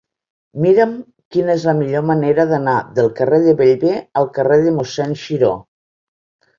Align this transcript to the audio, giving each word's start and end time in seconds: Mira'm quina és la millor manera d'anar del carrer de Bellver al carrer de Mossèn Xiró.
Mira'm 0.61 0.95
quina 1.35 1.53
és 1.57 1.65
la 1.71 1.75
millor 1.83 2.07
manera 2.13 2.47
d'anar 2.55 2.75
del 2.97 3.13
carrer 3.23 3.41
de 3.47 3.57
Bellver 3.63 3.95
al 4.25 4.31
carrer 4.41 4.63
de 4.69 4.77
Mossèn 4.83 5.19
Xiró. 5.27 5.57